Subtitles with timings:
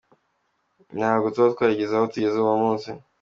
[0.97, 2.89] ntabwo tuba twarageze aho tugeze uno munsi.